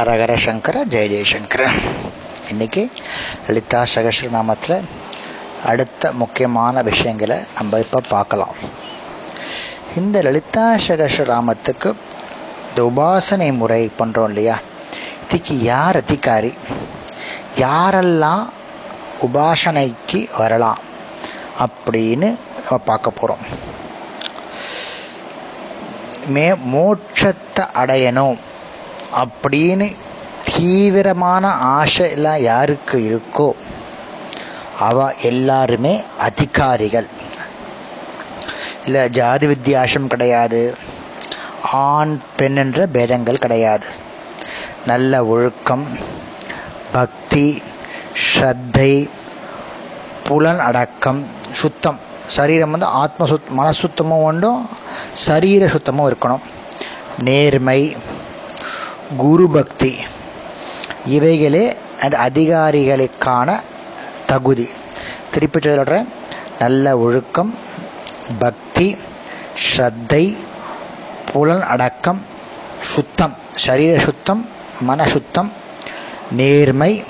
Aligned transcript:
அரகர 0.00 0.32
சங்கர 0.42 0.76
ஜெய 0.92 1.06
ஜெயசங்கர 1.12 1.62
இன்னைக்கு 2.50 2.82
லலிதா 3.46 3.80
சகஸ்ரநாமத்தில் 3.94 4.86
அடுத்த 5.70 6.12
முக்கியமான 6.12 6.82
விஷயங்களை 6.82 7.36
நம்ம 7.56 7.78
இப்போ 7.78 8.00
பார்க்கலாம். 8.08 8.54
இந்த 9.96 10.22
லலிதா 10.22 10.64
சகஸ்ரநாமத்துக்கு 10.86 11.90
இந்த 12.68 12.80
உபாசனை 12.90 13.48
முறை 13.56 13.90
பண்ணுறோம் 13.98 14.28
இல்லையா? 14.28 14.56
இதுக்கு 15.26 15.56
யார் 15.62 15.96
அதிகாரி? 15.96 16.52
யாரெல்லாம் 17.56 18.46
உபாசனைக்கு 19.28 20.22
வரலாம் 20.38 20.80
அப்படின்னு 21.66 22.30
நம்ம 22.62 22.80
பார்க்க 22.90 23.18
போகிறோம் 23.20 23.44
மே 26.36 26.46
மோட்சத்தை 26.74 27.66
அடையணும். 27.82 28.40
அப்படின்னு 29.20 29.96
தீவிரமான 30.56 31.50
ஆசை 31.50 32.10
எல்லாம் 32.10 32.40
யாருக்கு 32.40 32.98
இருக்கோ 33.12 33.50
அவ 34.78 35.14
எல்லாருமே 35.14 36.02
அதிகாரிகள். 36.18 37.06
இல்லை 38.84 39.10
ஜாதி 39.10 39.46
வித்தியாசம் 39.46 40.06
கிடையாது. 40.06 40.76
ஆண் 41.72 42.20
பெண் 42.36 42.56
என்ற 42.56 42.86
பேதங்கள் 42.86 43.38
கிடையாது. 43.38 43.86
நல்ல 44.86 45.24
ஒழுக்கம் 45.24 45.86
பக்தி 46.92 47.62
ஸ்ரத்தை 48.22 49.08
புலன் 50.24 50.58
அடக்கம் 50.58 51.26
சுத்தம். 51.52 51.98
சரீரம் 52.26 52.70
வந்து 52.70 52.86
ஆத்ம 52.86 53.26
சுத் 53.26 53.50
மனசுத்தமும் 53.58 54.24
உண்டும் 54.30 54.60
சரீர 55.14 55.68
சுத்தமும் 55.68 56.14
இருக்கணும். 56.14 56.42
நேர்மை 57.18 57.96
குரு 59.16 59.48
பக்தி 59.48 59.96
இவைகளே 61.06 61.76
அந்த 62.00 62.16
அதிகாரிகளுக்கான 62.18 63.48
தகுதி. 64.26 64.68
திருப்பி 65.32 65.58
சொல்கிறேன் 65.60 66.08
நல்ல 66.58 66.98
ஒழுக்கம் 66.98 67.54
பக்தி 68.38 68.96
ஸ்ரத்தை 69.64 70.36
புலன் 71.32 71.62
அடக்கம் 71.62 72.22
சுத்தம் 72.92 73.34
சரீர 73.54 73.98
சுத்தம் 73.98 74.48
மன 74.80 75.06
சுத்தம் 75.06 75.52
நேர்மை 76.38 77.04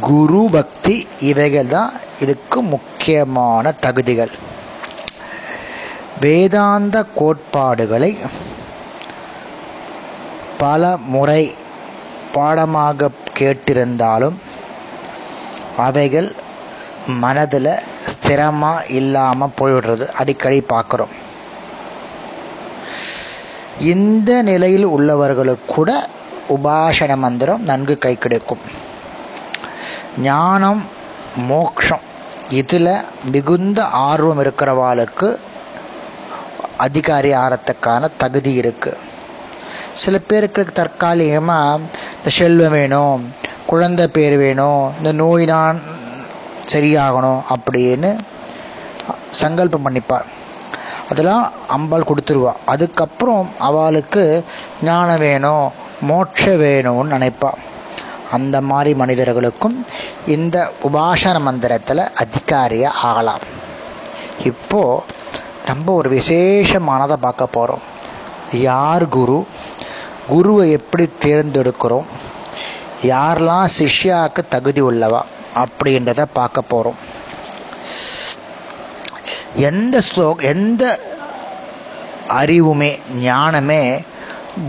குரு 0.00 0.48
பக்தி 0.52 1.06
இவைகள் 1.20 1.66
தான் 1.66 1.92
இதுக்கு 2.20 2.62
முக்கியமான 2.62 3.72
தகுதிகள். 3.72 4.30
வேதாந்த 6.20 7.04
கோட்பாடுகளை 7.04 8.16
பல 10.62 10.82
முறை 11.14 11.42
பாடமாக 12.34 13.10
கேட்டிருந்தாலும் 13.38 14.36
அவைகள் 15.86 16.28
மனதில் 17.22 17.72
ஸ்திரமாக 18.08 18.86
இல்லாமல் 18.98 19.54
போய்விடுறது. 19.58 20.06
அடிக்கடி 20.20 20.58
பார்க்குறோம். 20.72 21.12
இந்த 23.92 24.30
நிலையில் 24.50 24.86
உள்ளவர்களுக்கு 24.96 25.66
கூட 25.66 25.90
உபாசன 26.54 27.16
மந்திரம் 27.24 27.62
நன்கு 27.70 27.96
கை 28.04 28.14
கிடைக்கும். 28.16 28.62
ஞானம் 30.28 30.82
மோக்ஷம் 31.50 32.04
இதில் 32.60 32.94
மிகுந்த 33.34 33.80
ஆர்வம் 34.08 34.40
இருக்கிறவாளுக்கு 34.44 35.28
அதிகாரி 36.86 37.30
ஆறத்துக்கான 37.44 38.10
தகுதி 38.22 38.52
இருக்குது 38.60 39.16
சில 40.02 40.16
பேருக்கு 40.30 40.62
தற்காலிகமாக 40.78 41.80
இந்த 42.16 42.30
செல்வம் 42.38 42.74
வேணும் 42.78 43.22
குழந்தை 43.70 44.04
பேர் 44.16 44.36
வேணும் 44.42 44.82
இந்த 44.98 45.10
நோய் 45.20 45.44
நான் 45.52 45.78
சரியாகணும் 46.72 47.40
அப்படின்னு 47.54 48.10
சங்கல்பம் 49.40 49.84
பண்ணிப்பாள் 49.86 50.26
அதெல்லாம் 51.10 51.44
அம்பாள் 51.76 52.08
கொடுத்துருவா. 52.08 52.52
அதுக்கப்புறம் 52.72 53.44
அவளுக்கு 53.68 54.24
ஞானம் 54.88 55.22
வேணும் 55.26 55.66
மோட்ச 56.08 56.42
வேணும்னு 56.64 57.14
நினைப்பாள் 57.14 57.62
அந்த 58.36 58.56
மாதிரி 58.70 58.90
மனிதர்களுக்கும் 59.02 59.76
இந்த 60.36 60.56
உபாசன 60.86 61.36
மந்திரத்தில் 61.46 62.02
அதிகாரியாக 62.22 63.00
ஆகலாம். 63.08 63.44
இப்போது 64.50 65.04
நம்ம 65.68 65.92
ஒரு 66.00 66.08
விசேஷமானதை 66.16 67.16
பார்க்க 67.26 67.56
போகிறோம் 67.56 67.86
யார் 68.68 69.04
குரு? 69.16 69.38
குருவை 70.28 70.70
எப்படி 70.70 71.04
தேர்ந்தெடுக்கிறோம்? 71.24 72.08
யாரெல்லாம் 73.02 73.68
சிஷ்யாவுக்கு 73.78 74.42
தகுதி 74.48 74.82
உள்ளவா? 74.82 75.20
அப்படின்றத 75.62 76.22
பார்க்க 76.32 76.62
போகிறோம் 76.62 76.98
எந்த 79.68 80.02
ஸ்லோ 80.08 80.26
எந்த 80.52 80.82
அறிவுமே 82.40 82.90
ஞானமே 83.20 83.82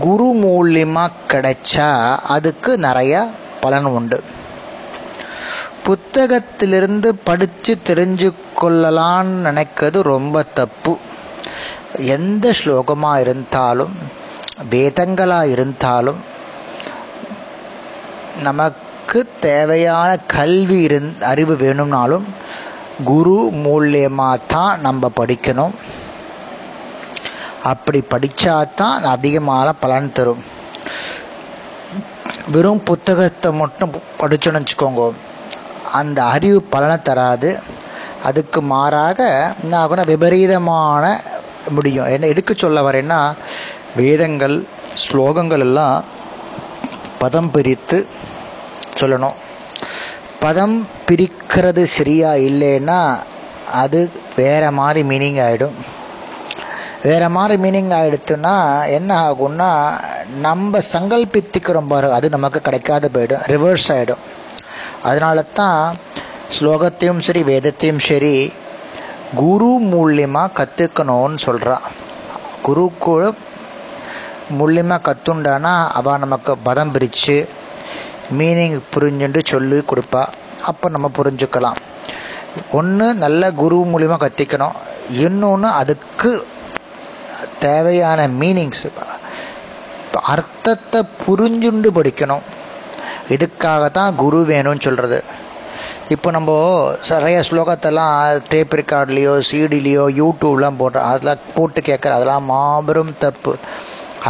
குரு 0.00 0.28
மூலியமாக 0.42 1.18
கிடைச்சா 1.32 1.88
அதுக்கு 2.34 2.72
நிறைய 2.78 3.14
பலன் 3.60 3.84
உண்டு. 3.84 4.18
புத்தகத்திலிருந்து 5.86 7.08
படித்து 7.24 7.72
தெரிஞ்சு 7.86 8.28
கொள்ளலான்னு 8.60 9.36
நினைக்கிறது 9.48 10.00
ரொம்ப 10.12 10.42
தப்பு. 10.42 10.92
எந்த 12.16 12.52
ஸ்லோகமாக 12.64 13.20
இருந்தாலும் 13.20 13.94
வேதங்களாக 14.72 15.52
இருந்தாலும் 15.54 16.20
நமக்கு 18.46 19.20
தேவையான 19.40 20.10
கல்வி 20.36 20.78
இருந் 20.86 21.10
அறிவு 21.30 21.54
வேணும்னாலும் 21.56 22.26
குரு 23.10 23.36
மூலியமாக 23.64 24.44
தான் 24.54 24.80
நம்ம 24.86 25.10
படிக்கணும். 25.20 25.74
அப்படி 27.72 28.00
படித்தா 28.12 28.54
தான் 28.80 29.04
அதிகமான 29.14 29.68
பலன் 29.82 30.12
தரும். 30.12 30.42
வெறும் 32.54 32.84
புத்தகத்தை 32.90 33.50
மட்டும் 33.62 33.92
படிச்சோன்னு 34.20 34.60
வச்சுக்கோங்க 34.60 35.12
அந்த 36.00 36.18
அறிவு 36.34 36.60
பலனை 36.62 36.96
தராது. 37.08 37.50
அதுக்கு 38.28 38.60
மாறாக 38.72 39.20
என்ன 39.62 39.74
ஆகுனா 39.82 40.04
விபரீதமான 40.12 41.04
முடியும். 41.76 42.10
என்ன 42.14 42.26
எதுக்கு 42.26 42.54
சொல்ல 42.64 42.80
வரேன்னா 42.88 43.20
வேதங்கள் 43.96 44.56
ஸ்லோகங்கள் 45.04 45.60
எல்லாம் 45.60 46.04
பதம் 47.18 47.50
பிரித்து 47.50 47.98
சொல்லணும். 49.00 49.38
பதம் 50.40 50.76
பிரிக்கிறது 51.08 51.82
சரியா 51.82 52.34
இல்லைன்னா 52.48 53.00
அது 53.72 54.00
வேறு 54.36 54.70
மாதிரி 54.70 55.02
மீனிங் 55.02 55.40
ஆகிடும் 55.46 55.76
வேறு 57.02 57.28
மாதிரி 57.28 57.62
மீனிங் 57.62 57.90
ஆகிடுத்துன்னா 57.90 58.54
என்ன 58.88 59.10
ஆகும்னா 59.28 59.68
நம்ம 60.40 60.78
சங்கல்பித்துக்கிறோம் 60.92 61.86
பாரு 61.86 62.12
அது 62.12 62.28
நமக்கு 62.28 62.60
கிடைக்காது 62.60 63.08
போயிடும் 63.08 63.44
ரிவர்ஸ் 63.46 63.88
ஆகிடும் 63.92 64.24
அதனால 65.02 65.42
தான் 65.52 65.98
ஸ்லோகத்தையும் 66.58 67.18
சரி 67.18 67.42
வேதத்தையும் 67.42 67.98
சரி 67.98 68.34
குரு 69.34 69.70
மூலியமாக 69.92 70.54
கற்றுக்கணும்னு 70.60 71.38
சொல்கிறா 71.46 71.76
குரு 72.62 72.90
கூட 72.98 73.22
மூலியமாக 74.58 75.04
கற்றுண்டானா 75.08 75.72
அவள் 75.98 76.22
நமக்கு 76.24 76.52
பதம் 76.68 76.92
பிரித்து 76.94 77.36
மீனிங் 78.38 78.78
புரிஞ்சுட்டு 78.94 79.40
சொல்லி 79.52 79.78
கொடுப்பா. 79.90 80.22
அப்போ 80.70 80.86
நம்ம 80.94 81.10
புரிஞ்சுக்கலாம். 81.18 81.78
ஒன்று 82.78 83.06
நல்ல 83.24 83.42
குரு 83.62 83.76
மூலியமாக 83.92 84.20
கற்றுக்கணும் 84.24 84.78
இன்னொன்று 85.24 85.68
அதுக்கு 85.80 86.32
தேவையான 87.66 88.20
மீனிங்ஸ் 88.40 88.86
அர்த்தத்தை 90.32 91.00
புரிஞ்சுண்டு 91.26 91.90
படிக்கணும். 91.98 92.44
இதுக்காக 93.34 93.84
தான் 93.98 94.16
குரு 94.22 94.38
வேணும்னு 94.52 94.84
சொல்கிறது 94.86 95.18
இப்போ 96.14 96.28
நம்ம 96.36 96.50
நிறைய 97.10 97.38
ஸ்லோகத்தெல்லாம் 97.48 98.14
டேப் 98.52 98.72
ரெக்கார்ட்லேயோ 98.78 99.34
சீடிலேயோ 99.48 100.04
யூடியூப்லாம் 100.20 100.80
போடுற 100.80 101.02
அதெல்லாம் 101.10 101.44
போட்டு 101.56 101.80
கேட்குற 101.88 102.12
அதெல்லாம் 102.16 102.48
மாபெரும் 102.52 103.12
தப்பு. 103.24 103.52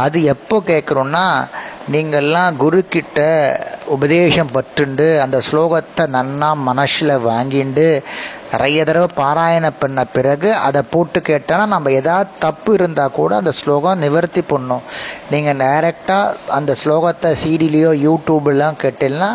அது 0.03 0.23
எப்போ 0.23 0.57
கேட்குறோன்னா 0.67 1.25
நீங்கள்லாம் 1.91 2.57
குருக்கிட்ட 2.63 3.19
உபதேசம் 3.95 4.51
பற்றுண்டு 4.53 5.07
அந்த 5.19 5.37
ஸ்லோகத்தை 5.47 6.03
நன்னா 6.15 6.49
மனசில் 6.69 7.13
வாங்கிண்டு 7.27 7.87
நிறைய 8.51 8.83
தடவை 8.85 9.07
பாராயணம் 9.15 9.79
பண்ண 9.79 10.05
பிறகு 10.05 10.49
அதை 10.67 10.81
போட்டு 10.93 11.19
கேட்டோன்னா 11.19 11.65
நம்ம 11.73 11.91
எதாவது 11.91 12.29
தப்பு 12.39 12.73
இருந்தால் 12.73 13.11
கூட 13.11 13.35
அந்த 13.35 13.51
ஸ்லோகம் 13.51 14.01
நிவர்த்தி 14.05 14.41
பண்ணும். 14.41 14.81
நீங்கள் 15.29 15.59
டைரெக்டாக 15.63 16.37
அந்த 16.57 16.75
ஸ்லோகத்தை 16.83 17.31
சீடிலேயோ 17.43 17.91
யூடியூப்லாம் 18.07 18.81
கேட்டீங்கன்னா 18.83 19.31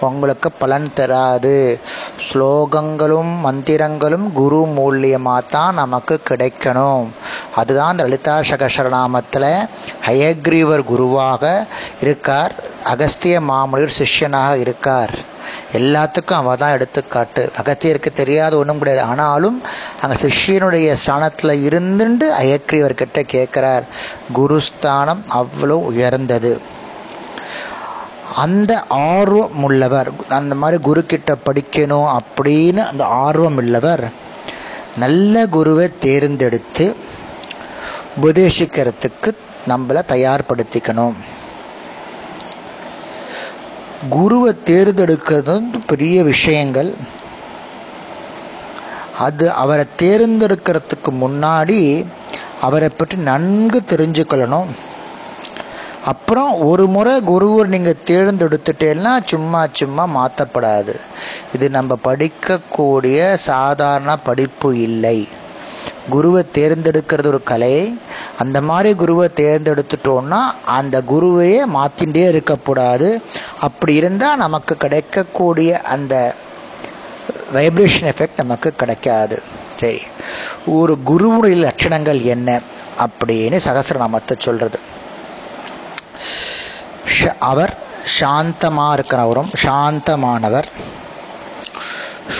உங்களுக்கு 0.00 0.48
பலன் 0.52 0.88
தராது. 0.94 1.80
ஸ்லோகங்களும் 2.28 3.34
மந்திரங்களும் 3.46 4.32
குரு 4.32 4.66
மூலியமாக 4.78 5.48
தான் 5.50 5.74
நமக்கு 5.74 6.20
கிடைக்கணும். 6.30 7.06
அதுதான் 7.60 7.92
அந்த 7.92 8.04
லலிதா 8.06 8.34
சகசரநாமத்தில் 8.50 9.50
ஹயக்ரீவர் 10.06 10.88
குருவாக 10.90 11.44
இருக்கார். 12.04 12.54
அகஸ்திய 12.92 13.36
மாமுனிவர் 13.50 13.96
சிஷ்யனாக 14.00 14.60
இருக்கார். 14.64 15.14
எல்லாத்துக்கும் 15.78 16.40
அவள் 16.40 16.60
தான் 16.62 16.74
எடுத்துக்காட்டு. 16.76 17.42
அகத்தியருக்கு 17.60 18.10
தெரியாத 18.20 18.52
ஒன்றும் 18.60 18.80
கிடையாது. 18.82 19.04
ஆனாலும் 19.10 19.58
அங்கே 20.02 20.16
சிஷ்யனுடைய 20.24 20.94
ஸ்தானத்தில் 21.02 21.62
இருந்துட்டு 21.68 22.28
அயக்ரியவர்கிட்ட 22.42 23.22
கேட்குறார். 23.34 23.84
குருஸ்தானம் 24.38 25.22
அவ்வளோ 25.40 25.78
உயர்ந்தது. 25.90 26.52
அந்த 28.44 28.72
ஆர்வம் 29.14 29.62
உள்ளவர் 29.66 30.08
அந்த 30.38 30.54
மாதிரி 30.60 30.78
குரு 30.86 31.02
கிட்ட 31.12 31.32
படிக்கணும் 31.46 32.08
அப்படின்னு 32.18 32.82
அந்த 32.92 33.04
ஆர்வம் 33.24 33.58
உள்ளவர் 33.62 34.04
நல்ல 35.02 35.44
குருவை 35.54 35.86
தேர்ந்தெடுத்து 36.06 36.86
உபதேசிக்கிறதுக்கு 38.20 39.30
நம்மளை 39.68 40.02
தயார்படுத்திக்கணும். 40.12 41.16
குருவை 44.14 44.52
தேர்ந்தெடுக்கிறது 44.64 45.50
வந்து 45.52 45.78
பெரிய 45.80 46.16
விஷயங்கள். 46.22 46.90
அது 49.26 49.44
அவரை 49.62 49.84
தேர்ந்தெடுக்கிறதுக்கு 50.02 51.10
முன்னாடி 51.22 51.80
அவரை 52.60 52.88
பற்றி 52.88 53.16
நன்கு 53.30 53.82
தெரிஞ்சுக்கொள்ளணும். 53.92 54.70
அப்புறம் 56.04 56.52
ஒரு 56.66 56.84
முறை 56.86 57.14
குருவை 57.30 57.62
நீங்கள் 57.72 58.02
தேர்ந்தெடுத்துட்டேன்னா 58.10 59.12
சும்மா 59.24 59.66
சும்மா 59.72 60.04
மாற்றப்படாது 60.16 60.94
இது 61.54 61.66
நம்ம 61.70 61.98
படிக்கக்கூடிய 62.04 63.34
சாதாரண 63.34 64.16
படிப்பு 64.28 64.70
இல்லை. 64.80 65.18
குருவை 66.14 66.42
தேர்ந்தெடுக்கிறது 66.58 67.28
ஒரு 67.32 67.40
கலை 67.50 67.76
அந்த 68.42 68.58
மாதிரி 68.68 68.90
குருவை 69.02 69.26
தேர்ந்தெடுத்துட்டோம்னா 69.40 70.40
அந்த 70.78 70.96
குருவையே 71.12 71.60
மாற்றிகிட்டே 71.76 72.24
இருக்கக்கூடாது. 72.32 73.08
அப்படி 73.66 73.94
இருந்தால் 74.00 74.42
நமக்கு 74.44 74.76
கிடைக்கக்கூடிய 74.84 75.80
அந்த 75.94 76.14
வைப்ரேஷன் 77.56 78.10
எஃபெக்ட் 78.12 78.42
நமக்கு 78.42 78.70
கிடைக்காது. 78.82 79.38
சரி 79.80 80.02
ஒரு 80.78 80.94
குருவுடைய 81.10 81.56
லட்சணங்கள் 81.64 82.20
என்ன 82.34 82.50
அப்படின்னு 83.04 83.58
சகசிரநாமத்தை 83.68 84.36
சொல்கிறது 84.46 84.78
அவர் 87.50 87.72
சாந்தமாக 88.20 88.96
இருக்கிறவரும் 88.96 89.50
சாந்தமானவர் 89.64 90.68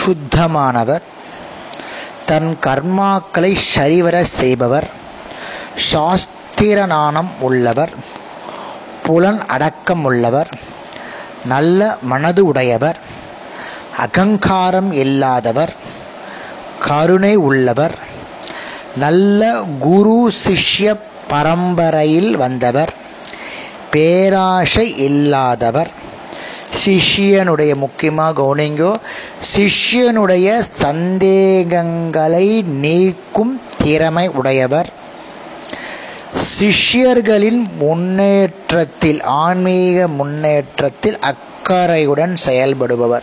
சுத்தமானவர் 0.01 1.05
தன் 2.26 2.56
கர்மாக்களை 2.67 3.55
சரிவர 3.55 4.25
செய்பவர் 4.25 4.87
சாஸ்திர 5.90 6.87
நாணம் 6.87 7.31
உள்ளவர் 7.40 7.93
புலன் 9.02 9.46
அடக்கம் 9.46 10.05
உள்ளவர் 10.05 10.50
நல்ல 11.44 11.96
மனது 12.02 12.44
உடையவர் 12.44 12.99
அகங்காரம் 13.96 14.93
இல்லாதவர் 14.93 15.73
கருணை 16.78 17.34
உள்ளவர் 17.37 17.94
நல்ல 18.96 19.62
குரு 19.79 20.32
சிஷ்ய 20.44 20.96
பரம்பரையில் 21.29 22.37
வந்தவர் 22.37 22.93
பேராசை 23.90 24.96
இல்லாதவர். 24.96 25.90
சிஷ்யனுடைய 26.84 27.75
முக்கியமாக 27.75 28.37
கவனிங்கோ 28.43 28.93
சிஷ்யனுடைய 29.43 30.59
சந்தேகங்களை 30.59 32.62
நீக்கும் 32.62 33.61
திறமை 33.83 34.29
உடையவர். 34.29 34.93
சிஷ்யர்களின் 36.59 37.67
முன்னேற்றத்தில் 37.79 39.23
ஆன்மீக 39.23 40.09
முன்னேற்றத்தில் 40.09 41.19
அக்கறையுடன் 41.19 42.37
செயல்படுபவர். 42.47 43.23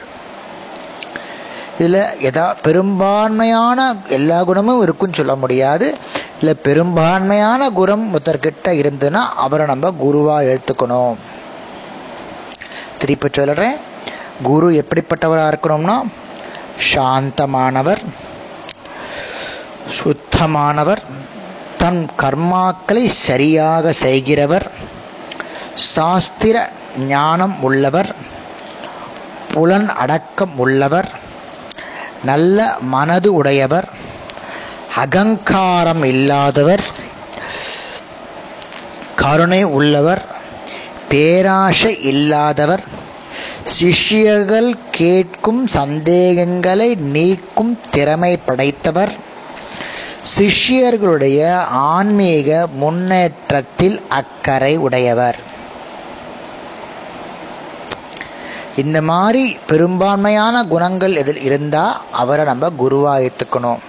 இதில் 1.80 2.30
எதா 2.30 2.54
பெரும்பான்மையான 2.62 3.96
எல்லா 4.10 4.44
குணமும் 4.44 4.82
இருக்குன்னு 4.82 5.16
சொல்ல 5.16 5.36
முடியாது. 5.36 5.98
இல்லை 6.40 6.56
பெரும்பான்மையான 6.64 7.70
குணம் 7.70 8.16
ஒருத்தர்கிட்ட 8.16 8.64
இருந்துன்னா 8.64 9.14
அவரை 9.14 9.66
நம்ம 9.66 9.92
குருவாக 9.92 10.44
எடுத்துக்கணும் 10.44 11.16
திருப்பி 12.98 13.28
சொல்கிறேன் 13.32 13.92
குரு 14.42 14.68
எப்படிப்பட்டவராக 14.74 15.52
இருக்கணும்னா 15.52 15.98
சாந்தமானவர் 16.90 18.02
சுத்தமானவர் 19.98 21.02
தன் 21.78 22.02
கர்மாக்களை 22.22 23.04
சரியாக 23.22 23.92
செய்கிறவர் 24.04 24.66
சாஸ்திர 25.88 26.56
ஞானம் 27.08 27.56
உள்ளவர் 27.62 28.10
புலன் 29.54 29.90
அடக்கம் 29.96 30.54
உள்ளவர் 30.58 31.10
நல்ல 32.24 32.60
மனது 32.88 33.30
உடையவர் 33.34 33.88
அகங்காரம் 34.96 36.04
இல்லாதவர் 36.04 36.84
கருணை 39.16 39.62
உள்ளவர் 39.74 40.22
பேராசை 41.10 41.94
இல்லாதவர் 42.04 42.84
சிஷ்யர்கள் 43.76 44.70
கேட்கும் 44.92 45.62
சந்தேகங்களை 45.68 46.96
நீக்கும் 46.96 47.80
திறமை 47.92 48.34
படைத்தவர். 48.38 49.14
சிஷ்யர்களுடைய 50.36 51.40
ஆன்மீக 51.94 52.68
முன்னேற்றத்தில் 52.82 53.98
அக்கறை 54.20 54.74
உடையவர். 54.78 55.40
இந்த 58.76 59.00
மாதிரி 59.02 59.58
பெரும்பான்மையான 59.68 60.64
குணங்கள் 60.64 61.16
எதில் 61.16 61.42
இருந்தால் 61.42 61.98
அவரை 62.12 62.46
நம்ம 62.46 62.70
குருவாக 62.70 63.26
ஏற்றுக்கணும் 63.26 63.82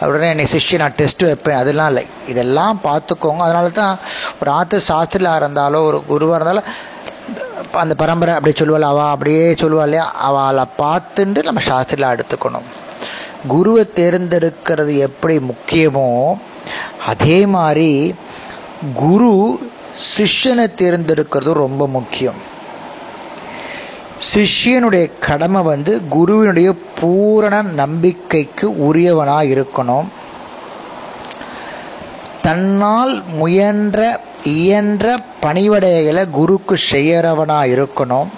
அவருடனே 0.00 0.28
என்னை 0.28 0.46
சிஷ்ய 0.52 0.78
நான் 0.78 0.96
டெஸ்ட்டு 0.98 1.26
வைப்பேன். 1.26 1.56
அதெல்லாம் 1.56 1.86
இல்லை. 1.86 2.06
இதெல்லாம் 2.26 2.80
பார்த்துக்கோங்க. 2.84 3.44
அதனால 3.46 3.68
தான் 3.68 3.94
ஒரு 4.40 4.50
ஆத்து 4.50 4.80
சாஸ்திரியாக 4.80 5.40
இருந்தாலோ 5.40 5.80
ஒரு 5.84 5.98
குருவாக 6.06 6.36
இருந்தாலும் 6.36 6.70
அந்த 7.76 7.94
பரம்பரை 7.94 8.34
அப்படி 8.34 8.54
சொல்லுவாள் 8.58 8.90
அவள் 8.92 9.12
அப்படியே 9.14 9.52
சொல்லுவாள் 9.52 9.88
இல்லையா? 9.88 10.12
அவளை 10.12 10.64
பார்த்துட்டு 10.78 11.42
நம்ம 11.42 11.60
சாஸ்திரியில் 11.68 12.12
எடுத்துக்கணும் 12.14 12.68
குருவை 13.48 13.84
தேர்ந்தெடுக்கிறது 13.96 14.98
எப்படி 14.98 15.38
முக்கியமோ 15.38 16.38
அதே 17.06 17.46
மாதிரி 17.46 18.14
குரு 18.94 19.58
சிஷ்யனை 20.16 20.66
தேர்ந்தெடுக்கிறது 20.80 21.52
ரொம்ப 21.52 21.88
முக்கியம். 21.88 22.52
சிஷ்யனுடைய 24.34 25.10
கடமை 25.20 25.62
வந்து 25.62 26.08
குருவினுடைய 26.08 26.74
பூரண 27.00 27.62
நம்பிக்கைக்கு 27.62 28.66
உரியவனாக 28.86 29.50
இருக்கணும். 29.54 30.08
தன்னால் 32.44 33.14
முயன்ற 33.40 34.00
இயன்ற 34.42 35.06
பணிவடைகளை 35.42 36.24
குருக்கு 36.38 36.74
செய்யறவனாக 36.90 37.72
இருக்கணும். 37.76 38.30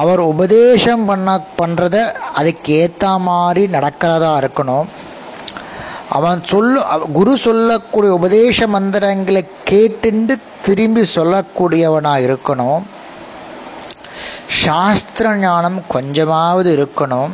அவர் 0.00 0.22
உபதேசம் 0.32 1.04
பண்ண 1.08 1.34
பண்ணுறத 1.58 1.96
அதுக்கு 2.38 2.72
ஏற்ற 2.82 3.10
மாதிரி 3.28 3.62
நடக்கிறதா 3.76 4.32
இருக்கணும். 4.42 4.88
அவன் 6.16 6.40
சொல்லு 6.50 6.80
குரு 7.12 7.32
சொல்லக்கூடிய 7.44 8.12
உபதேச 8.14 8.66
மந்திரங்களை 8.74 9.42
கேட்டுண்டு 9.70 10.34
திரும்பி 10.66 11.02
சொல்லக்கூடியவனாக 11.14 12.26
இருக்கணும். 12.28 12.82
சாஸ்திர 14.62 15.36
ஞானம் 15.36 15.80
கொஞ்சமாவது 15.94 16.70
இருக்கணும். 16.78 17.32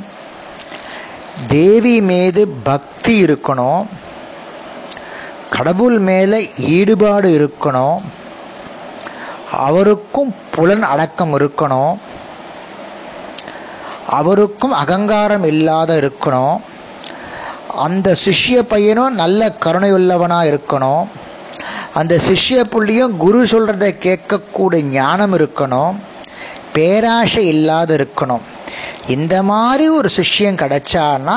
தேவி 1.49 1.97
மீது 2.11 2.43
பக்தி 2.71 3.15
இருக்கணும். 3.25 3.83
கடவுள் 5.57 5.99
மேலே 5.99 6.51
ஈடுபாடு 6.59 7.29
இருக்கணும். 7.29 8.01
அவருக்கும் 9.53 10.35
புலன் 10.51 10.83
அடக்கம் 10.83 11.39
இருக்கணும். 11.39 11.99
அவருக்கும் 14.09 14.73
அகங்காரம் 14.73 15.45
இல்லாத 15.45 15.95
இருக்கணும். 15.95 16.61
அந்த 17.77 18.17
சிஷ்ய 18.25 18.63
பையனும் 18.63 19.15
நல்ல 19.15 19.55
கருணையுள்ளவனாக 19.65 20.59
இருக்கணும். 20.59 21.07
அந்த 21.95 22.21
சிஷ்ய 22.29 22.65
புள்ளியும் 22.73 23.17
குரு 23.17 23.45
சொல்கிறத 23.45 23.95
கேட்கக்கூடிய 24.01 24.81
ஞானம் 24.81 25.39
இருக்கணும். 25.39 25.95
பேராசை 26.73 27.47
இல்லாத 27.47 27.97
இருக்கணும். 27.97 28.52
இந்த 29.09 29.43
மாதிரி 29.43 29.89
ஒரு 29.89 30.09
சிஷ்யம் 30.17 30.59
கிடைச்சான்னா 30.63 31.37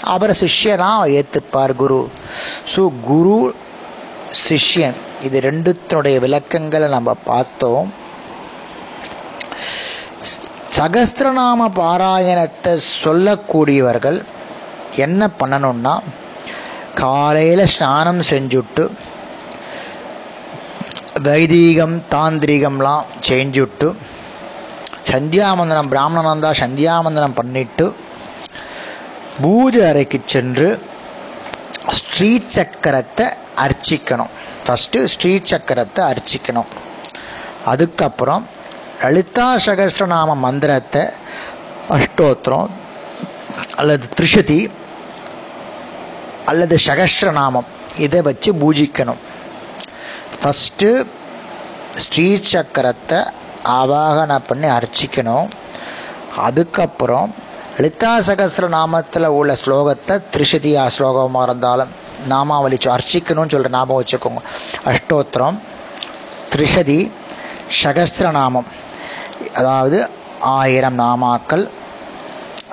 அவரை 0.00 0.34
சிஷ்யனாக 0.40 1.10
ஏற்றுப்பார் 1.10 1.74
குரு. 1.76 2.10
ஸோ 2.74 2.92
குரு 3.02 3.54
சிஷ்யன் 4.48 4.98
இது 5.22 5.40
ரெண்டுத்தினுடைய 5.40 6.18
விளக்கங்களை 6.18 6.88
நம்ம 6.88 7.14
பார்த்தோம். 7.14 7.92
சகஸ்திரநாம 10.78 11.68
பாராயணத்தை 11.74 12.78
சொல்லக்கூடியவர்கள் 13.04 14.22
என்ன 14.96 15.28
பண்ணணும்னா 15.40 15.94
காலையில் 16.94 17.66
ஸ்நானம் 17.66 18.22
செஞ்சுட்டு 18.30 18.90
வைதீகம் 21.22 22.02
தாந்திரிகம்லாம் 22.14 23.04
செஞ்சுட்டு 23.28 23.94
சந்தியாவந்தனம் 25.12 25.90
பிராமணனாக 25.92 26.32
இருந்தால் 26.32 26.60
சந்தியாவந்தனம் 26.64 27.38
பண்ணிட்டு 27.40 27.86
பூஜை 29.42 29.82
அறைக்கு 29.90 30.18
சென்று 30.32 30.68
ஸ்ரீ 31.98 32.30
சக்கரத்தை 32.56 33.26
அர்ச்சிக்கணும். 33.64 34.32
ஃபஸ்ட்டு 34.64 34.98
ஸ்ரீ 35.14 35.32
சக்கரத்தை 35.50 36.02
அர்ச்சிக்கணும். 36.12 36.70
அதுக்கப்புறம் 37.70 38.44
லலிதா 39.02 39.46
சகசிரநாம 39.66 40.36
மந்திரத்தை 40.44 41.02
அஷ்டோத்திரம் 41.96 42.70
அல்லது 43.80 44.06
திரிஷதி 44.16 44.60
அல்லது 46.50 46.76
சகசிரநாமம் 46.86 47.68
இதை 48.04 48.20
வச்சு 48.28 48.50
பூஜிக்கணும். 48.62 49.20
ஃபஸ்ட்டு 50.40 50.90
ஸ்ரீ 52.04 52.26
சக்கரத்தை 52.52 53.20
ஆவாகன 53.78 54.38
பண்ணி 54.48 54.68
அர்ச்சிக்கணும். 54.78 55.48
அதுக்கப்புறம் 56.46 57.30
லலிதா 57.76 58.12
சகசிர 58.28 58.64
நாமத்தில் 58.78 59.34
உள்ள 59.38 59.52
ஸ்லோகத்தை 59.62 60.14
திரிசதியா 60.32 60.84
ஸ்லோகமாக 60.96 61.46
இருந்தாலும் 61.48 61.92
நாமாவளி 62.32 62.76
அர்ச்சிக்கணும்னு 62.96 63.52
சொல்கிற 63.54 63.72
ஞாபகம் 63.76 64.00
வச்சுக்கோங்க. 64.00 64.42
அஷ்டோத்திரம் 64.90 65.58
திரிஷதி 66.52 66.98
சகசிரநாமம் 67.82 68.68
அதாவது 69.58 69.98
ஆயிரம் 70.40 70.98
நாமாக்கள் 70.98 71.64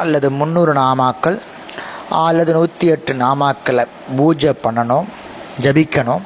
அல்லது 0.03 0.27
முந்நூறு 0.39 0.73
நாமாக்கள் 0.73 1.37
அல்லது 2.27 2.51
நூற்றி 2.57 2.87
எட்டு 2.87 3.13
நாமாக்களை 3.13 3.85
பூஜை 4.17 4.51
பண்ணணும் 4.63 5.07
ஜபிக்கணும். 5.63 6.23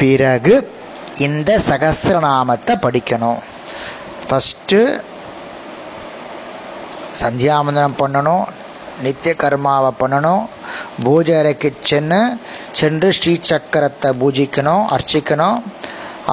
பிறகு 0.00 0.54
இந்த 1.26 1.50
சகசிரநாமத்தை 1.68 2.74
படிக்கணும். 2.84 3.40
ஃபஸ்ட்டு 4.30 4.80
சந்தியாவந்தனம் 7.22 8.00
பண்ணணும் 8.02 8.44
நித்திய 9.04 9.32
கர்மாவை 9.42 9.90
பண்ணணும் 10.00 10.42
பூஜை 11.04 11.34
அறைக்கு 11.38 11.68
சென்று 11.90 12.20
சென்று 12.80 13.08
ஸ்ரீ 13.18 13.32
சக்கரத்தை 13.50 14.10
பூஜிக்கணும் 14.20 14.84
அர்ச்சிக்கணும். 14.96 15.58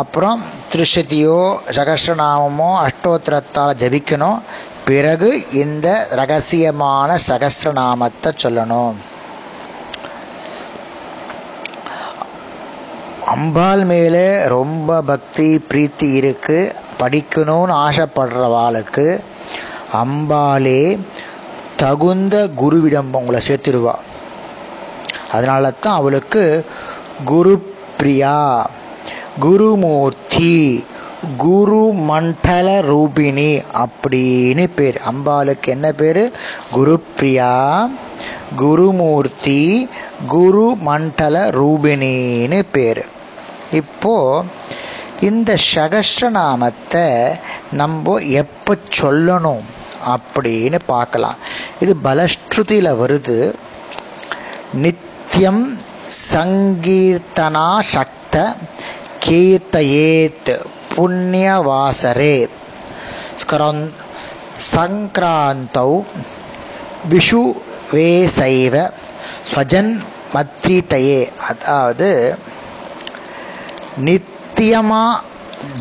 அப்புறம் 0.01 0.39
திருஷதியோ 0.71 1.37
சகசிரநாமமோ 1.77 2.71
அஷ்டோத்திரத்தால் 2.85 3.77
ஜபிக்கணும். 3.81 4.39
பிறகு 4.89 5.29
இந்த 5.63 5.87
ரகசியமான 6.19 7.17
சகசிரநாமத்தை 7.27 8.31
சொல்லணும். 8.43 8.97
அம்பாள் 13.33 13.83
மேலே 13.93 14.27
ரொம்ப 14.55 15.01
பக்தி 15.01 15.47
பிரீத்தி 15.69 16.09
இருக்குது 16.19 16.85
படிக்கணும்னு 16.99 17.75
ஆசைப்படுறவாளுக்கு 17.87 19.19
அம்பாலே 19.93 20.99
தகுந்த 21.77 22.49
குருவிடம் 22.57 23.11
உங்களை 23.11 23.41
சேர்த்துடுவா. 23.47 23.95
அதனால 25.31 25.71
தான் 25.71 25.95
அவளுக்கு 25.95 26.65
குரு 27.25 27.73
பிரியா 27.97 28.69
குருமூர்த்தி 29.39 30.85
குரு 31.37 31.91
மண்டல 32.09 32.81
ரூபிணி 32.81 33.65
அப்படின்னு 33.73 34.67
பேர். 34.75 35.01
அம்பாளுக்கு 35.11 35.67
என்ன 35.67 35.91
பேர்? 35.91 36.31
குரு 36.71 36.99
பிரியா 36.99 37.89
குருமூர்த்தி 38.55 39.89
குரு 40.27 40.75
மண்டல 40.79 41.49
ரூபிணின்னு 41.49 42.63
பேர். 42.71 43.05
இப்போது 43.71 44.47
இந்த 45.21 45.57
சகஸ்ரநாமத்தை 45.75 47.37
நம்ம 47.71 48.17
எப்போ 48.19 48.77
சொல்லணும் 49.01 49.63
அப்படின்னு 50.13 50.79
பார்க்கலாம். 50.85 51.35
இது 51.79 51.95
பலஸ்ருதியில் 52.03 52.89
வருது. 53.01 53.55
நித்தியம் 54.73 55.77
சங்கீர்த்தனா 56.33 57.79
சக்த 57.79 58.55
கீர்த்தயேத் 59.25 60.53
புண்ணியவாசரே. 60.95 62.47
சங்கிராந்தௌ 64.71 66.03
விஷு 67.09 67.41
வேசைவ 67.91 68.91
ஸ்வஜன் 69.49 70.03
மத்ரிதையே 70.33 71.29
அதாவது 71.49 72.37
நித் 74.05 74.35
நித்தியமாக 74.57 75.17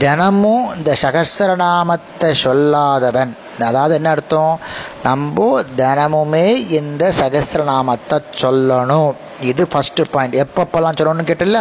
தினமும் 0.00 0.64
இந்த 0.76 0.90
சகசரநாமத்தை 1.02 2.28
சொல்லாதவன். 2.42 3.32
அதாவது 3.68 3.94
என்ன 3.94 4.08
அர்த்தம்? 4.10 4.58
நம்ம 5.02 5.46
தினமுமே 5.78 6.42
இந்த 6.78 7.04
சகசிரநாமத்தை 7.20 8.18
சொல்லணும். 8.42 9.12
இது 9.50 9.62
ஃபஸ்ட்டு 9.72 10.06
பாயிண்ட் 10.10 10.36
எப்பப்பெல்லாம் 10.44 10.98
சொல்லணும்னு 10.98 11.28
கேட்டில்ல? 11.30 11.60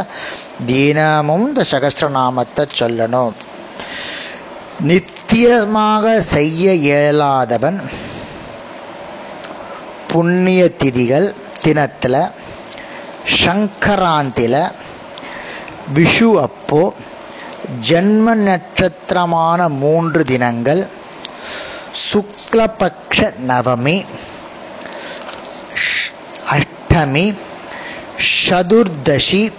தினமும் 0.66 1.46
இந்த 1.48 1.64
சகசிரநாமத்தை 1.72 2.66
சொல்லணும். 2.80 3.34
நித்தியமாக 4.90 6.18
செய்ய 6.34 6.74
இயலாதவன் 6.88 7.80
புண்ணிய 10.12 10.64
திதிகள் 10.84 11.30
தினத்தில் 11.64 12.22
சங்கராந்தியில் 13.44 14.62
விஷு 15.94 16.42
அப்போ 16.42 16.94
ஜென்ம 17.90 18.34
நட்சத்திரமான 18.34 19.70
மூன்று 19.70 20.24
தினங்கள். 20.24 20.88
சுக்லபக்ஷ 22.12 23.34
நவமி 23.48 24.06
அஷ்டமி 26.56 27.36
சதுர்தசி 28.50 29.54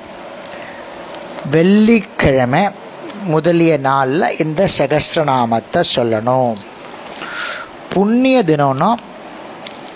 வெள்ளிக்கிழமை 1.50 2.68
முதலிய 3.24 3.76
நாளில் 3.76 4.38
இந்த 4.38 4.68
சகசிரநாமத்தை 4.78 5.82
சொல்லணும். 5.96 6.56
புண்ணிய 7.92 8.42
தினம்னா 8.46 8.94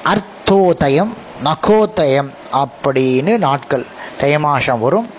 அர்த்தோதயம் 0.05 1.13
நகோதயம் 1.43 2.33
அப்படின்னு 2.53 3.39
நாட்கள் 3.39 3.87
தயமாசம் 4.21 4.81
வரும். 4.81 5.19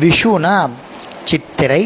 விஷுனா 0.00 0.54
சித்திரை 1.24 1.82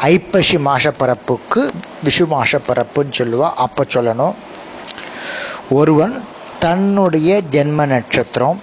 ஐப்பசி 0.00 0.56
மாசப்பரப்புக்கு 0.58 1.70
விஷு 2.04 2.24
மாசப்பரப்புன்னு 2.26 3.12
சொல்லுவா 3.18 3.48
அப்போ 3.56 3.86
சொல்லணும். 3.94 4.34
ஒருவன் 5.70 6.14
தன்னுடைய 6.58 7.40
ஜென்ம 7.50 7.86
நட்சத்திரம் 7.86 8.60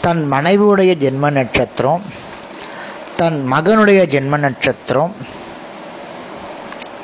தன் 0.00 0.22
மனைவியுடைய 0.32 0.92
ஜென்ம 0.98 1.30
நட்சத்திரம் 1.30 2.02
தன் 3.16 3.52
மகனுடைய 3.52 4.02
ஜென்ம 4.06 4.36
நட்சத்திரம் 4.38 5.14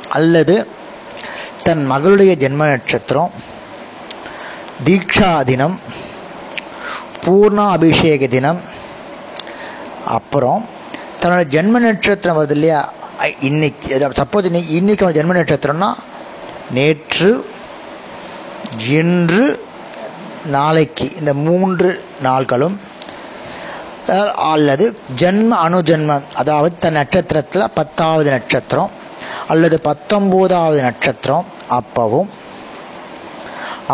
அல்லது 0.08 0.66
தன் 1.62 1.90
மகளுடைய 1.92 2.32
ஜென்ம 2.34 2.64
நட்சத்திரம் 2.66 3.32
தீக்ஷா 4.84 5.42
தினம் 5.42 5.80
பூர்ணா 7.24 7.66
அபிஷேக 7.70 8.28
தினம் 8.28 8.60
அப்புறம் 10.10 10.62
தன்னோட 11.20 11.44
ஜென்ம 11.54 11.78
நட்சத்திரம் 11.80 12.38
வருது 12.38 12.56
இல்லையா? 12.56 12.80
இன்னைக்கு 13.40 13.88
சப்போஸ் 14.20 14.48
இன்னைக்கு 14.50 14.72
இன்னைக்கு 14.76 15.04
அவன் 15.04 15.18
ஜென்ம 15.18 15.36
நட்சத்திரம்னா 15.38 15.90
நேற்று 16.70 17.30
இன்று 18.96 19.46
நாளைக்கு 20.50 21.06
இந்த 21.20 21.32
மூன்று 21.44 21.90
நாள்களும் 22.22 22.76
அல்லது 24.50 24.84
ஜென்ம 25.20 25.52
அணுஜென்மம் 25.64 26.26
அதாவது 26.34 26.74
தன் 26.78 26.98
நட்சத்திரத்தில் 26.98 27.72
பத்தாவது 27.74 28.28
நட்சத்திரம் 28.30 28.92
அல்லது 29.48 29.76
பத்தொம்போதாவது 29.84 30.80
நட்சத்திரம் 30.82 31.46
அப்பவும் 31.70 32.28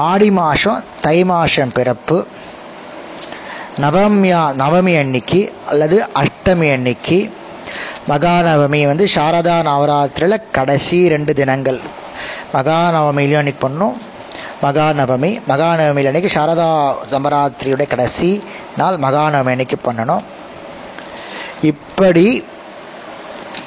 ஆடி 0.02 0.31
மாதம் 0.33 0.83
தை 1.00 1.19
மாதம் 1.25 1.73
பிறப்பு 1.73 2.16
நவமியா 3.81 4.41
நவமி 4.59 4.99
அன்னைக்கு 4.99 5.52
அல்லது 5.67 6.07
அஷ்டமி 6.14 6.73
அன்னைக்கு 6.73 7.33
மகாநவமி 8.09 8.87
வந்து 8.87 9.09
சாரதா 9.14 9.62
நவராத்திரியில் 9.62 10.43
கடைசி 10.52 11.09
ரெண்டு 11.09 11.35
தினங்கள். 11.35 11.81
மகாநவமிலையும் 12.52 13.37
அன்னைக்கு 13.37 13.69
பண்ணும். 13.69 14.00
மகாநவமி 14.62 15.41
மகாநவமியில் 15.49 16.07
அன்னைக்கு 16.07 16.41
சாரதா 16.41 16.95
நவராத்திரியுடைய 17.11 17.87
கடைசி 17.87 18.43
நாள் 18.76 18.97
மகாநவமி 18.97 19.50
அன்னைக்கு 19.50 19.76
பண்ணணும். 19.85 20.23
இப்படி 21.62 22.45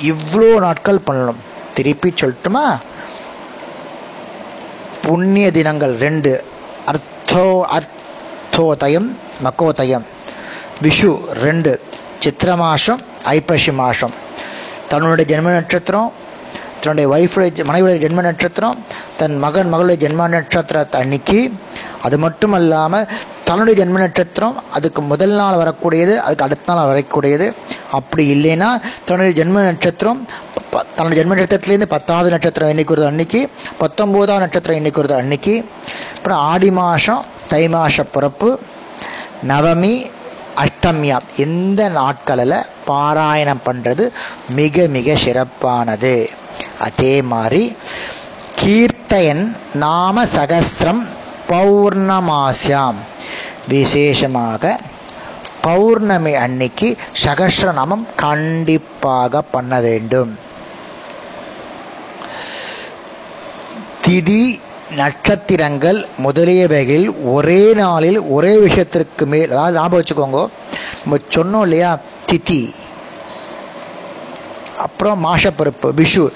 இவ்வளோ 0.02 0.60
நாட்கள் 0.60 1.06
பண்ணணும். 1.08 1.42
திருப்பி 1.74 2.14
சொல்லட்டுமா? 2.22 2.78
புண்ணிய 5.02 5.52
தினங்கள் 5.52 5.98
ரெண்டு. 5.98 6.44
அர்த்தோ 6.88 7.62
அர்த்தோதயம் 7.62 9.24
மக்கோத்தயம் 9.44 10.06
விஷு 10.86 11.10
ரெண்டு 11.46 11.72
சித்திர 12.24 12.56
மாதம் 12.56 13.02
ஐப்பசி 13.38 13.72
மாதம் 13.82 14.14
தன்னுடைய 14.92 15.26
ஜென்ம 15.32 15.50
நட்சத்திரம் 15.58 16.10
தன்னுடைய 16.82 17.08
ஒய்ஃபுடைய 17.14 17.64
மனைவியுடைய 17.70 18.02
ஜென்ம 18.04 18.22
நட்சத்திரம் 18.22 18.80
தன் 19.20 19.38
மகன் 19.44 19.72
மகளுடைய 19.74 19.98
ஜென்ம 20.04 20.28
நட்சத்திரத்தை 20.34 21.00
அன்னைக்கு 21.02 21.40
அது 22.06 22.18
மட்டும் 22.18 22.54
இல்லாமல் 22.54 23.08
தன்னுடைய 23.48 23.76
ஜென்ம 23.80 23.98
நட்சத்திரம் 24.00 24.56
அதுக்கு 24.72 25.02
முதல் 25.02 25.36
நாள் 25.40 25.60
வரக்கூடியது 25.62 26.14
அதுக்கு 26.18 26.44
அடுத்த 26.44 26.74
நாள் 26.74 26.90
வரக்கூடியது. 26.92 27.48
அப்படி 27.92 28.24
இல்லைன்னா 28.36 28.70
தன்னுடைய 29.08 29.34
ஜென்ம 29.40 29.64
நட்சத்திரம் 29.70 30.20
தன்னுடைய 30.96 31.18
ஜென்ம 31.20 31.36
நட்சத்திரத்துலேருந்து 31.36 31.94
பத்தாவது 31.96 32.30
நட்சத்திரம் 32.30 32.72
எண்ணிக்கிறது 32.74 33.06
அன்னைக்கு 33.12 33.50
பத்தொம்போதாவது 33.82 34.46
நட்சத்திரம் 34.46 34.80
எண்ணிக்கிறது 34.80 35.16
அன்னைக்கு. 35.22 35.66
அப்புறம் 36.16 36.38
ஆடி 36.52 36.72
மாதம் 36.72 37.24
தை 37.48 37.68
மாத 37.68 38.04
பிறப்பு 38.04 38.60
நவமி 39.50 39.96
அஷ்டமியா 40.64 41.18
இந்த 41.46 41.82
நாட்களில் 41.98 42.58
பாராயணம் 42.90 43.64
பண்ணுறது 43.68 44.04
மிக 44.60 44.86
மிக 44.96 45.16
சிறப்பானது. 45.26 46.16
அதே 46.88 47.16
மாதிரி 47.32 47.64
கீர்த்தயன் 48.62 49.44
நாம 49.84 50.26
சகசிரம் 50.38 51.04
பௌர்ணமாசியாம் 51.50 53.00
விசேஷமாக 53.74 54.80
பௌர்ணமி 55.68 56.34
அன்னைக்கு 56.46 56.88
சகசிரநாமம் 57.24 58.06
கண்டிப்பாக 58.24 59.42
பண்ண 59.54 59.80
வேண்டும். 59.88 60.32
திதி 64.06 64.44
நட்சத்திரங்கள் 64.92 66.06
முதலியவைகள் 66.24 67.16
ஒரே 67.24 67.74
நாளில் 67.74 68.22
ஒரே 68.22 68.58
விஷயத்திற்கு 68.58 69.26
மேல் 69.26 69.52
அதாவது 69.52 69.78
ஞாபகம் 69.78 70.02
வச்சுக்கோங்க. 70.02 70.48
நம்ம 71.06 71.18
சொன்னோம் 71.36 71.62
இல்லையா? 71.62 72.00
திதி. 72.32 72.74
அப்புறம் 74.78 75.26
மாஷப்பருப்பு 75.26 75.92
விஷு. 75.96 76.30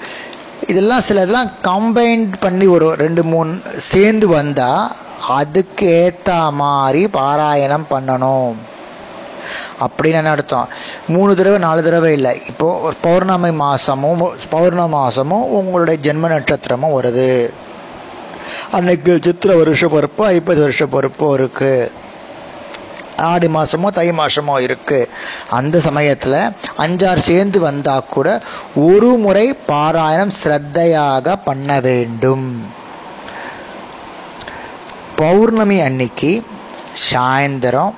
இதெல்லாம் 0.68 1.00
சிலதெல்லாம் 1.08 1.52
கம்பைன்ட் 1.62 2.32
பண்ணி 2.40 2.66
ஒரு 2.66 2.94
ரெண்டு 2.94 3.24
மூணு 3.24 3.58
சேர்ந்து 3.76 4.28
வந்தால் 4.28 4.90
அதுக்கு 5.28 5.86
ஏற்ற 5.86 6.34
மாதிரி 6.34 7.08
பாராயணம் 7.12 7.84
பண்ணணும். 7.90 8.54
அப்படின்னு 9.80 10.12
என்ன 10.12 10.30
அர்த்தம்? 10.30 10.68
மூணு 11.08 11.34
தடவை 11.34 11.58
நாலு 11.58 11.82
தடவை 11.82 12.12
இல்லை. 12.12 12.40
இப்போது 12.46 12.96
பௌர்ணமி 13.00 13.50
மாதமும் 13.50 14.30
பௌர்ணமி 14.50 14.88
மாதமும் 14.88 15.44
உங்களுடைய 15.44 16.12
ஜென்ம 16.12 16.16
நட்சத்திரமும் 16.16 17.02
வருது. 17.02 17.50
அன்னைக்கு 18.76 19.12
சித்திர 19.24 19.52
வருஷ 19.60 19.86
பொறுப்போ 19.94 20.22
ஐப்பது 20.34 20.60
வருஷ 20.64 20.82
பொறுப்போ 20.92 21.28
இருக்குது 21.38 21.90
ஆடி 23.28 23.48
மாதமோ 23.54 23.88
தை 23.96 24.06
மாதமோ 24.18 24.54
இருக்குது 24.66 25.08
அந்த 25.56 25.80
சமயத்தில் 25.86 26.36
அஞ்சாறு 26.84 27.22
சேர்ந்து 27.28 27.58
வந்தால் 27.64 28.06
கூட 28.14 28.28
ஒரு 28.90 29.10
முறை 29.24 29.44
பாராயணம் 29.70 30.32
ஸ்ரத்தையாக 30.40 31.34
பண்ண 31.48 31.80
வேண்டும். 31.86 32.46
பௌர்ணமி 35.20 35.78
அன்னைக்கு 35.88 36.32
சாயந்தரம் 37.10 37.92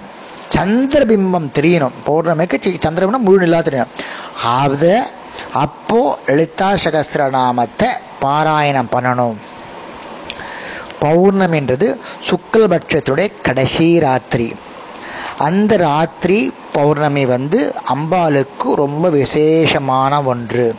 சந்திரபிம்பம் 0.57 1.53
தெரியணும். 1.59 1.97
பௌர்ணமிக்கு 2.09 2.59
சந்திரபிம்பம் 2.87 3.27
முழு 3.29 3.45
நிலா 3.45 3.63
தெரியணும். 3.69 3.95
அதை 4.63 4.97
அப்போது 5.65 6.19
லலிதா 6.27 6.69
சகஸ்திரநாமத்தை 6.85 7.89
பாராயணம் 8.25 8.93
பண்ணணும். 8.97 9.39
பௌர்ணமின்றது 11.03 11.89
சுக்கல்பட்சத்துடைய 12.29 13.33
கடைசி 13.43 13.99
ராத்திரி. 13.99 14.55
அந்த 15.39 15.77
ராத்திரி 15.77 16.55
பௌர்ணமி 16.73 17.25
வந்து 17.27 17.75
அம்பாளுக்கு 17.95 18.75
ரொம்ப 18.75 19.11
விசேஷமான 19.11 20.23
ஒன்று. 20.23 20.75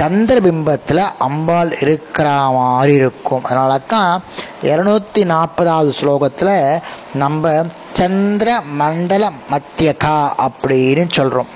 சந்திரபிம்பத்தில் 0.00 1.08
அம்பாள் 1.18 1.72
இருக்கிற 1.80 2.28
மாதிரி 2.56 2.94
இருக்கும். 2.94 3.44
அதனால 3.44 3.78
தான் 3.78 4.22
இரநூத்தி 4.62 5.22
நாற்பதாவது 5.32 5.92
ஸ்லோகத்தில் 6.00 6.82
நம்ம 7.14 7.64
சந்திர 7.92 8.60
மண்டல 8.60 9.30
மத்தியகா 9.50 10.16
அப்படின்னு 10.46 11.04
சொல்கிறோம் 11.10 11.50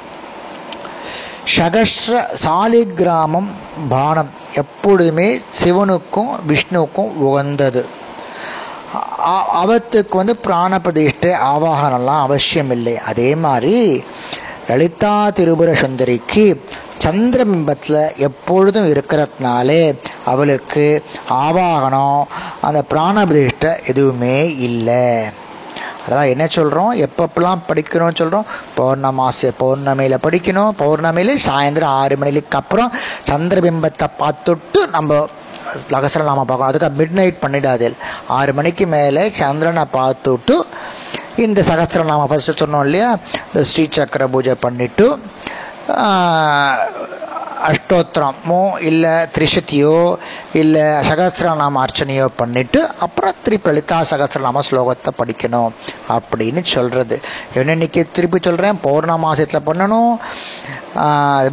சகஸ்ர 1.57 2.15
சாலிகிராமம் 2.45 3.51
பானம் 3.89 4.31
எப்பொழுதுமே 4.63 5.29
சிவனுக்கும் 5.61 6.33
விஷ்ணுவுக்கும் 6.51 7.13
உகந்தது. 7.27 7.83
அவத்துக்கு 9.61 10.15
வந்து 10.21 10.35
பிராண 10.47 10.73
பிரதிஷ்டை 10.81 11.31
ஆவாகனம்லாம் 11.51 12.25
அவசியம் 12.27 12.73
இல்லை 12.77 12.95
அதே 13.11 13.31
மாதிரி 13.45 13.79
லலிதா 14.69 15.15
திருபுர 15.39 15.71
சுந்தரிக்கு 15.83 16.45
சந்திரபிம்பத்தில் 17.05 17.99
எப்பொழுதும் 18.27 18.89
இருக்கிறதுனாலே 18.93 19.83
அவளுக்கு 20.33 20.87
ஆவாகனம் 21.45 22.23
அந்த 22.61 22.81
பிராண 22.93 23.25
பிரதிஷ்டை 23.25 23.73
எதுவுமே 23.91 24.39
இல்லை. 24.69 25.05
அதெல்லாம் 26.07 26.33
என்ன 26.33 26.45
சொல்கிறோம் 26.57 26.93
எப்பப்பெல்லாம் 27.07 27.63
படிக்கணும்னு 27.69 28.19
சொல்கிறோம் 28.21 28.47
பௌர்ணமாசு 28.79 29.49
பௌர்ணமியில் 29.63 30.23
படிக்கணும். 30.27 30.73
பௌர்ணமியில் 30.83 31.33
சாயந்தரம் 31.47 31.97
ஆறு 32.03 32.17
மணிக்கு 32.23 32.59
அப்புறம் 32.61 32.93
சந்திரபிம்பத்தை 33.31 34.09
பார்த்துட்டு 34.23 34.83
நம்ம 34.97 35.19
லகசரநாம 35.95 36.45
பார்க்கணும். 36.49 36.71
அதுக்கு 36.71 36.91
மிட் 37.01 37.17
நைட் 37.19 37.43
பண்ணிடாதே 37.45 37.89
ஆறு 38.39 38.53
மணிக்கு 38.59 38.87
மேலே 38.95 39.25
சந்திரனை 39.41 39.85
பார்த்துட்டு 39.99 40.57
இந்த 41.47 41.61
சகஸ்திரநாம 41.71 42.27
ஃபஸ்ட்டு 42.31 42.61
சொன்னோம் 42.61 42.85
இல்லையா? 42.87 43.09
இந்த 43.49 43.63
ஸ்ரீ 43.71 43.85
சக்கர 43.99 44.27
பூஜை 44.35 44.55
பண்ணிவிட்டு 44.67 45.07
அஷ்டோத்திரமோ 47.69 48.61
இல்லை 48.89 49.15
திரிசதியோ 49.35 49.97
இல்லை 50.61 50.85
சகசிரநாம 51.09 51.81
அர்ச்சனையோ 51.85 52.27
பண்ணிவிட்டு 52.41 52.81
அப்புறம் 53.07 53.39
திருப்பி 53.45 53.69
லலிதா 53.71 53.99
சகசிரநாம 54.11 54.63
ஸ்லோகத்தை 54.69 55.13
படிக்கணும் 55.21 55.71
அப்படின்னு 56.17 56.63
சொல்கிறது 56.75 57.19
என்னன்னைக்கு 57.59 58.03
திருப்பி 58.17 58.41
சொல்கிறேன் 58.49 58.81
பௌர்ணமாசத்தில் 58.87 59.67
பண்ணணும். 59.69 60.13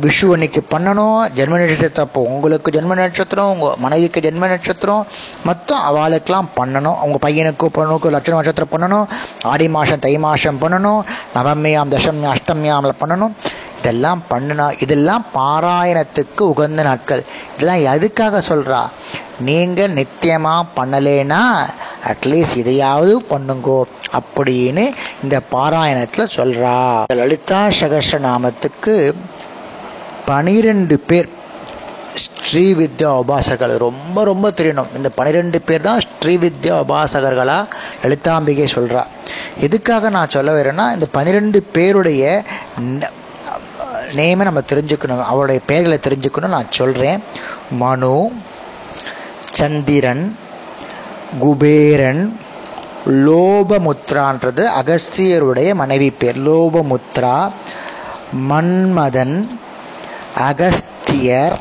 விஷு 0.04 0.26
அன்னைக்கு 0.34 0.62
பண்ணணும். 0.74 1.18
ஜென்ம 1.38 1.56
நட்சத்திரம் 1.62 2.08
அப்போ 2.08 2.22
உங்களுக்கு 2.34 2.74
ஜென்ம 2.76 2.94
நட்சத்திரம் 3.00 3.50
உங்கள் 3.54 3.80
மனைவிக்கு 3.86 4.20
ஜென்ம 4.26 4.48
நட்சத்திரம். 4.54 5.04
மொத்தம் 5.48 5.82
அவளுக்கெல்லாம் 5.90 6.50
பண்ணணும். 6.60 6.98
உங்கள் 7.06 7.24
பையனுக்கு 7.26 7.68
பொண்ணுக்கு 7.78 8.14
லட்சண 8.16 8.38
நட்சத்திரம் 8.40 8.74
பண்ணணும். 8.76 9.08
ஆடி 9.52 9.68
மாதம் 9.76 10.04
தை 10.06 10.14
மாதம் 10.26 10.62
பண்ணணும். 10.64 11.02
நவமியாம் 11.36 11.92
தசமியாம் 11.96 12.36
அஷ்டமியாமில் 12.36 13.00
பண்ணணும். 13.02 13.36
இதெல்லாம் 13.84 14.22
பண்ணுனா 14.32 14.66
இதெல்லாம் 14.84 15.24
பாராயணத்துக்கு 15.38 16.44
உகந்த 16.52 16.82
நாட்கள். 16.88 17.24
இதெல்லாம் 17.54 17.86
எதுக்காக 17.94 18.42
சொல்கிறா 18.50 18.82
நீங்கள் 19.48 19.96
நித்தியமாக 20.00 20.70
பண்ணலேன்னா 20.78 21.42
அட்லீஸ்ட் 22.12 22.60
இதையாவது 22.62 23.14
பண்ணுங்கோ 23.32 23.78
அப்படின்னு 24.20 24.84
இந்த 25.24 25.36
பாராயணத்தில் 25.54 26.34
சொல்கிறா 26.38 26.76
லலிதா 27.22 27.62
சகஸ்ர 27.80 28.20
நாமத்துக்கு 28.28 28.96
பனிரெண்டு 30.30 30.98
பேர் 31.12 31.30
ஸ்ரீ 32.24 32.66
வித்யா 32.80 33.12
உபாசகர்கள். 33.22 33.84
ரொம்ப 33.88 34.24
ரொம்ப 34.30 34.48
தெரியணும். 34.58 34.92
இந்த 34.98 35.10
பன்னிரெண்டு 35.18 35.60
பேர் 35.68 35.86
தான் 35.88 36.02
ஸ்ரீ 36.20 36.34
வித்யா 36.44 36.76
உபாசகர்களாக 36.84 37.72
லலிதாம்பிகை 38.02 38.68
சொல்கிறா 38.76 39.04
எதுக்காக 39.68 40.10
நான் 40.18 40.34
சொல்ல 40.36 40.52
வரேன்னா 40.60 40.86
இந்த 40.96 41.08
பன்னிரெண்டு 41.18 41.60
பேருடைய 41.78 42.24
நேமை 44.12 44.44
நம்ம 44.44 44.60
தெரிஞ்சுக்கணும். 44.60 45.24
அவருடைய 45.24 45.62
பெயர்களை 45.66 46.00
தெரிஞ்சுக்கணும். 46.08 46.56
நான் 46.56 46.72
சொல்கிறேன் 46.72 47.24
மனு 47.72 48.32
சந்திரன் 49.54 50.36
குபேரன் 51.40 52.40
லோபமுத்ரான்றது 53.08 54.66
அகஸ்தியருடைய 54.82 55.74
மனைவி 55.74 56.10
பேர். 56.10 56.50
லோபமுத்ரா 56.50 57.52
மன்மதன் 58.50 59.48
அகஸ்தியர் 60.38 61.60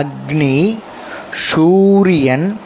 அக்னி 0.00 0.78
சூரியன் 1.32 2.60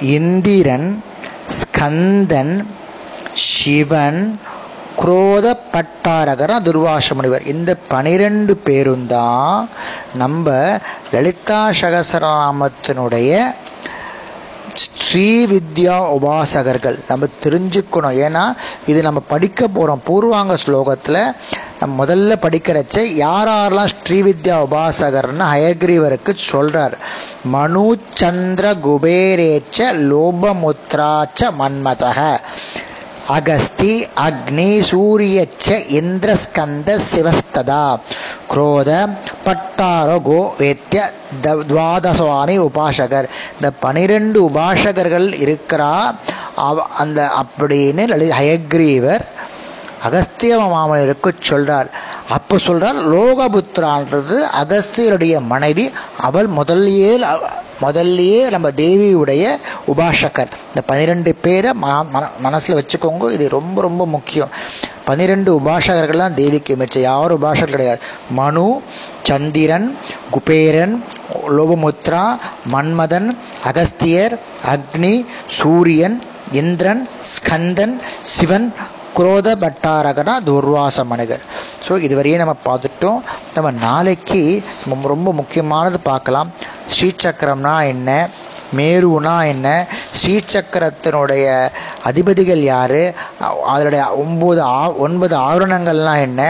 இந்திரன் 0.00 1.02
ஸ்கந்தன் 1.48 2.66
சிவன் 3.34 4.40
குரோத 5.00 5.46
பட்டாரகர 5.74 6.52
துர்வாச 6.66 7.14
முனிவர் 7.14 7.48
இந்த 7.52 7.70
பனிரெண்டு 7.92 8.54
பேரும் 8.66 9.06
தான் 9.06 9.68
நம்ம 10.22 10.46
லலிதா 11.14 11.60
சகசரநாமத்தினுடைய 11.80 13.32
ஸ்ரீ 14.82 15.28
வித்யா 15.50 15.94
உபாசகர்கள். 16.16 16.96
நம்ம 17.08 17.28
தெரிஞ்சுக்கணும். 17.44 18.16
ஏன்னா 18.24 18.42
இது 18.90 18.98
நம்ம 19.06 19.20
படிக்க 19.32 19.68
போகிறோம் 19.68 20.02
பூர்வாங்க 20.08 20.54
ஸ்லோகத்தில் 20.64 21.20
நம்ம 21.80 21.92
முதல்ல 22.02 22.36
படிக்கிறச்ச 22.44 22.96
யார் 23.24 23.50
யாரெல்லாம் 23.52 23.92
ஸ்ரீ 24.00 24.18
வித்யா 24.26 24.56
உபாசகர்னு 24.66 25.46
ஹயக்ரீவருக்கு 25.54 26.34
சொல்கிறார் 26.50 26.94
மனு 27.54 27.86
சந்திர 28.20 28.74
குபேரேச்ச 28.86 29.78
லோபமுத்ராச்ச 30.10 31.50
மன்மதக 31.60 32.20
அகஸ்தி 33.28 34.06
அக்னி 34.16 34.82
சூரியச்ச 34.90 35.68
இந்திரஸ்கந்த 35.68 37.00
சிவஸ்ததா. 37.14 37.98
குரோத 38.54 39.08
பட்டாரகோ 39.44 40.48
வேத்திய 40.58 41.12
த- 41.40 41.54
துவாதசுவாமி 41.54 42.58
உபாசகர். 42.58 43.28
இந்த 43.54 43.70
பனிரெண்டு 43.80 44.48
உபாசகர்கள் 44.48 45.32
இருக்கிறா 45.32 46.14
அவ 46.56 46.82
அந்த 46.82 47.28
அப்படின்னு 47.28 48.30
ஹயக்ரீவர் 48.40 49.20
அகஸ்திய 50.02 50.58
மாமனருக்கு 50.58 51.34
சொல்றார். 51.48 51.86
அப்போ 52.36 52.58
சொல்கிறார் 52.58 52.98
லோகபுத்திரான்றது 53.14 54.36
அகஸ்தியருடைய 54.62 55.34
மனைவி 55.52 55.84
அவள் 56.26 56.48
முதல்லையே 56.58 57.12
முதல்லையே 57.82 58.40
நம்ம 58.54 58.68
தேவியுடைய 58.82 59.44
உபாசகர். 59.92 60.52
இந்த 60.68 60.80
பன்னிரெண்டு 60.86 61.30
பேரை 61.44 61.70
ம 61.82 61.90
மன 62.14 62.24
மனசில் 62.46 62.78
வச்சுக்கோங்க 62.78 63.26
இது 63.36 63.44
ரொம்ப 63.48 63.76
ரொம்ப 63.86 64.06
முக்கியம். 64.14 64.50
பன்னிரெண்டு 65.04 65.50
உபாசகர்கள் 65.60 66.22
தான் 66.24 66.38
தேவிக்கு 66.40 66.76
மிச்சம். 66.76 67.02
யாரும் 67.02 67.38
உபாசகர் 67.38 67.74
கிடையாது. 67.74 68.00
மனு 68.38 68.66
சந்திரன் 69.28 69.88
குபேரன் 70.30 70.94
லோபமுத்ரா 71.56 72.24
மன்மதன் 72.72 73.28
அகஸ்தியர் 73.70 74.36
அக்னி 74.74 75.14
சூரியன் 75.58 76.18
இந்திரன் 76.52 77.02
ஸ்கந்தன் 77.32 77.96
சிவன் 78.34 78.68
குரோத 79.18 79.48
பட்டாரகனா 79.62 80.34
துர்வாச 80.48 81.04
மனிதர். 81.12 81.44
ஸோ 81.86 81.92
இதுவரையும் 82.06 82.42
நம்ம 82.42 82.54
பார்த்துட்டோம். 82.66 83.20
நம்ம 83.54 83.70
நாளைக்கு 83.86 84.42
நம்ம 84.90 85.08
ரொம்ப 85.14 85.32
முக்கியமானது 85.40 86.00
பார்க்கலாம். 86.10 86.50
ஸ்ரீசக்கரம்னா 86.94 87.74
என்ன? 87.94 88.28
மேருனா 88.78 89.34
என்ன? 89.52 89.66
ஸ்ரீசக்கரத்தினுடைய 90.18 91.44
அதிபதிகள் 92.08 92.62
யார்? 92.62 93.02
அதனுடைய 93.72 94.02
ஒம்பது 94.24 94.62
ஆ 94.74 94.80
ஒன்பது 95.06 95.36
ஆவரணங்கள்லாம் 95.36 96.24
என்ன? 96.28 96.40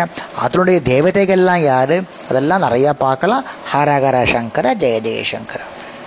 அதனுடைய 0.45 0.81
தேவதைகள்லாம் 0.93 1.65
யார்? 1.73 1.97
அதெல்லாம் 2.31 2.65
நிறையா 2.67 2.95
பார்க்கலாம். 3.07 3.45
ஹரஹர 3.73 4.17
சங்கர 4.35 4.75
ஜெய 4.85 4.99
ஜெயசங்கர. 5.09 5.61